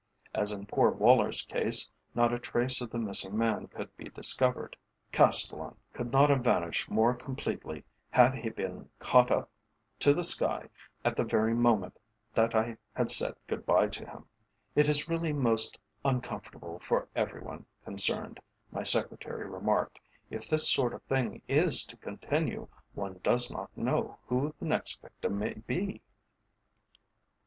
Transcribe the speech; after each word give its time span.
As 0.33 0.51
in 0.51 0.65
poor 0.65 0.89
Woller's 0.89 1.43
case, 1.43 1.91
not 2.15 2.33
a 2.33 2.39
trace 2.39 2.81
of 2.81 2.89
the 2.89 2.97
missing 2.97 3.37
man 3.37 3.67
could 3.67 3.95
be 3.97 4.09
discovered. 4.09 4.75
Castellan 5.11 5.75
could 5.93 6.11
not 6.11 6.31
have 6.31 6.43
vanished 6.43 6.89
more 6.89 7.13
completely 7.13 7.83
had 8.09 8.33
he 8.33 8.49
been 8.49 8.89
caught 8.97 9.29
up 9.29 9.51
to 9.99 10.11
the 10.11 10.23
sky 10.23 10.69
at 11.05 11.15
the 11.15 11.23
very 11.23 11.53
moment 11.53 11.99
that 12.33 12.55
I 12.55 12.77
had 12.95 13.11
said 13.11 13.35
"good 13.45 13.63
bye" 13.63 13.89
to 13.89 14.03
him. 14.09 14.25
"It 14.73 14.87
is 14.87 15.07
really 15.07 15.33
most 15.33 15.77
uncomfortable 16.03 16.79
for 16.79 17.07
every 17.15 17.41
one 17.41 17.67
concerned," 17.85 18.39
my 18.71 18.81
secretary 18.81 19.47
remarked. 19.47 19.99
"If 20.31 20.49
this 20.49 20.67
sort 20.67 20.95
of 20.95 21.03
thing 21.03 21.43
is 21.47 21.85
to 21.85 21.95
continue, 21.97 22.67
one 22.95 23.19
does 23.21 23.51
not 23.51 23.69
know 23.77 24.17
who 24.25 24.55
the 24.57 24.65
next 24.65 24.99
victim 24.99 25.37
may 25.37 25.53
be." 25.53 26.01